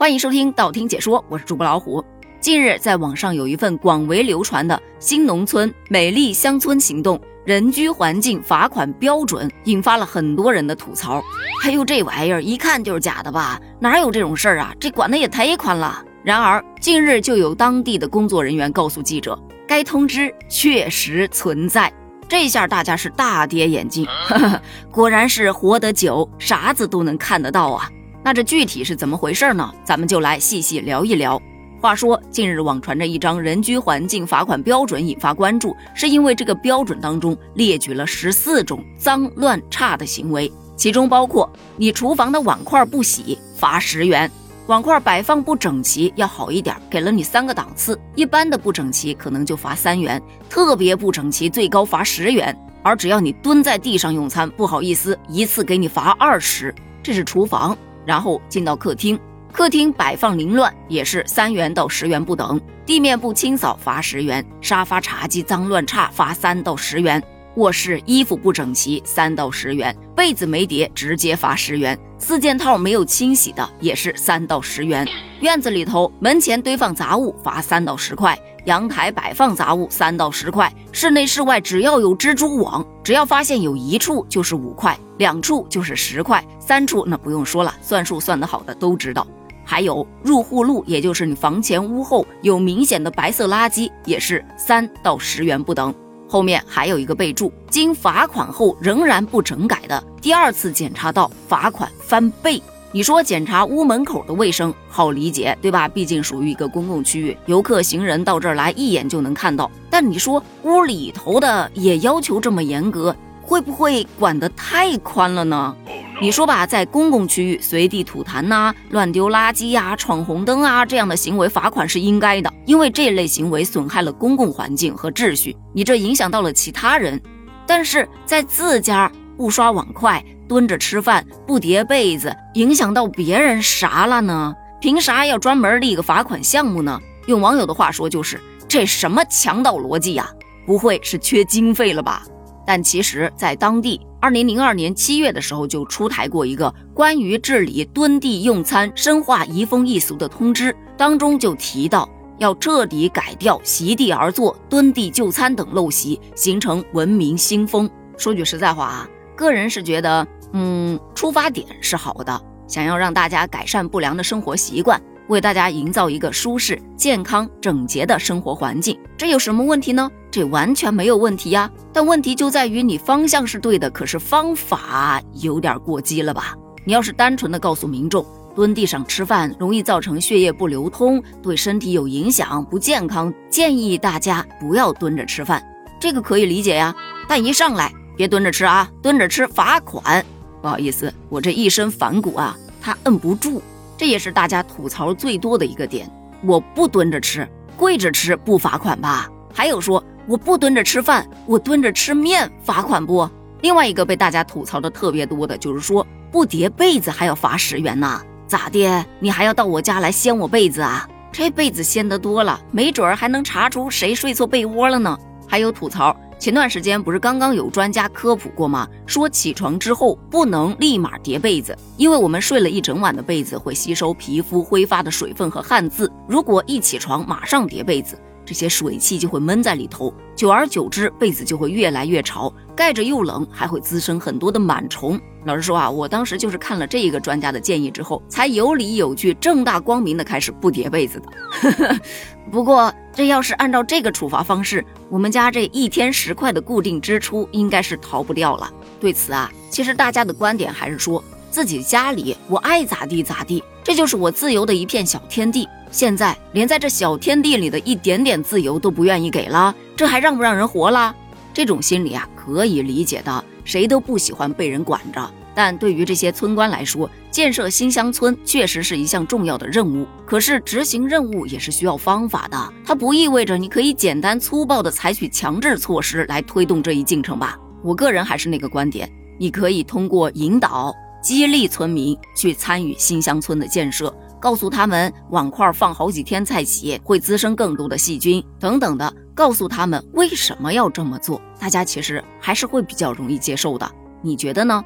[0.00, 2.02] 欢迎收听道听解说，我是主播老虎。
[2.40, 11.20] 近日，在网上有一份广为流传的新农村美丽乡村行动人居环境罚款标准，引发了很多人的吐槽。
[11.60, 13.60] 还有这玩意儿，一看就是假的吧？
[13.80, 14.72] 哪有这种事儿啊？
[14.78, 16.00] 这管的也太宽了。
[16.22, 19.36] 然而，近日就有当地的工作人员告诉记者，
[19.66, 21.92] 该通知确实存在。
[22.28, 24.06] 这下大家是大跌眼镜，
[24.92, 27.90] 果然是活得久，啥子都能看得到啊！
[28.28, 29.72] 那这具体是怎么回事呢？
[29.82, 31.40] 咱们就来细细聊一聊。
[31.80, 44.30] 话说，近日网传着一张人居环境罚款标准引发关注，是因为这个标准当中列举了十四种脏乱差的行为，其中包括你厨房的碗筷不洗罚十元。
[44.66, 52.54] 碗筷摆放不整齐要好一点，给了你三个档次，一般的不整齐可能就罚三元，特别不整齐最高罚十元。
[52.82, 56.74] 而只要你蹲在地上用餐，不好意思，一次给你罚二十。
[57.00, 57.74] 这是厨房，
[58.08, 59.20] 然后进到客厅，
[59.52, 67.22] 客厅摆放凌乱也是三元到十元不等，地面不清扫罚十元，沙发茶几脏乱差罚三到十元。
[67.56, 75.06] 卧室衣服不整齐，三到十元；被子没叠，直接罚十元；四件套没有清洗的，也是三到十元。
[75.40, 78.34] 院子里头门前堆放杂物，罚三到十块；
[78.68, 89.26] 阳台摆放杂物，三到十块；室内室外只要有蜘蛛网，只要发现有一处就是五块，两处就是十块，三处那不用说了，算数算得好的都知道。
[89.64, 95.94] 还有入户路，也就是你房前屋后有明显的白色垃圾，也是三到十元不等。
[96.28, 102.62] 后面还有一个备注：经罚款后仍然不整改的，第二次检查到罚款翻倍。
[102.98, 105.86] 你说检查屋门口的卫生好理解，对吧？
[105.86, 109.70] 毕竟属于一个公共区域，游客行人到这儿来一眼就能看到。
[109.88, 113.14] 但你说屋里头的也要求这么严格？
[113.40, 115.76] 会不会管得太宽了呢？
[116.20, 127.20] 你说吧，在公共区域随地吐痰呐、乱丢垃圾呀、闯红灯啊这样的行为，罚款是应该的，因为这类行为损害了公共环境和秩序，你这影响到了其他人。
[127.64, 134.54] 但是在自家不刷碗筷、蹲着吃饭、不叠被子，影响到别人啥了呢？
[134.80, 136.98] 凭啥要专门立个罚款项目呢？
[137.26, 140.28] 用网友的话说，就是这什么强盗逻辑呀？
[140.66, 142.22] 不会是缺经费了吧？
[142.66, 157.88] 但其实，在当地，二零零二年七月的时候就出台过一个关于治理蹲地用餐、深化移风易俗的通知，当中就提到要彻底改掉席地而坐、蹲地就餐等陋习，形成文明新风。
[158.18, 165.00] 说句实在话啊，个人是觉得，嗯，出发点是好的，想要让大家改善不良的生活习惯。
[165.28, 170.10] 为大家营造一个舒适、健康、整洁的生活环境，这有什么问题呢？
[170.30, 171.70] 这完全没有问题呀。
[171.92, 176.54] 但问题就在于你方向是对的，可是方法有点过激了吧？
[176.86, 178.24] 你要是单纯的告诉民众
[178.56, 185.62] 蹲地上吃饭容易造成血液不流通，对身体有影响，不健康，建议大家不要蹲着吃饭，
[186.00, 186.96] 这个可以理解呀。
[187.28, 190.24] 但一上来别蹲着吃啊，蹲着吃罚款。
[190.60, 193.62] 不好意思，我这一身反骨啊，他摁不住。
[193.96, 196.10] 这也是大家吐槽最多的一个点。
[196.44, 199.28] 我不蹲着吃，跪着吃不罚款吧？
[199.52, 203.28] 还有说我不蹲着吃饭，我蹲着吃面罚款不？
[203.60, 208.20] 另外一个被大家吐槽的特别多的就是说不叠被子还要罚十元呢？
[208.46, 209.04] 咋的？
[209.18, 211.08] 你还要到我家来掀我被子啊？
[211.32, 215.18] 这被子掀得多了，没准儿还能查出谁睡错被窝了呢？
[215.48, 216.16] 还有吐槽。
[216.38, 218.86] 前段时间不是刚刚有专家科普过吗？
[219.06, 228.16] 说起床之后不能立马叠被子，因为我们睡了一整晚的被子会吸收皮肤挥发的水分和汗渍，如果一起床马上叠被子。
[228.48, 235.20] 这些水汽就会闷在里头，久而久之，被子就会越来越潮，盖着又冷，还会滋生很多的螨虫。
[235.44, 242.00] 老实说啊，我当时就是看了这一个专家的建议之后，才有理有据、正大光明的开始不叠被子的。
[242.50, 248.72] 不过，这要是按照这个处罚方式，我们家这一天十块的固定支出应该是逃不掉了。
[248.98, 251.22] 对此啊，其实大家的观点还是说
[251.58, 255.68] 自己家里我爱咋地咋地，这就是我自由的一片小天地。
[255.90, 261.12] 现在连在这小天地里的一点点自由都不愿意给了，这还让不让人活了？
[261.52, 265.28] 这种心理啊，可以理解的，谁都不喜欢被人管着。
[265.52, 270.06] 但对于这些村官来说，建设新乡村确实是一项重要的任务。
[270.24, 277.58] 可是执行任务也是需要方法的，它不意味着你可以简单粗暴地采取强制措施来推动这一进程吧？
[277.82, 280.94] 我个人还是那个观点，你可以通过引导、
[281.28, 284.10] 激励村民去参与新乡村的建设。
[284.40, 293.86] 告诉他们碗筷放好几天才洗会滋生更多的细菌等等的，告诉他们为什么要这么做，大家其实还是会比较容易接受的。
[294.22, 294.82] 你觉得呢？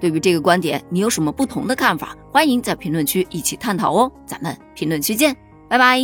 [0.00, 2.16] 对于这个观点，你有什么不同的看法？
[2.32, 4.10] 欢迎在评论区一起探讨哦。
[4.24, 5.36] 咱们评论区见，
[5.68, 6.00] 拜拜。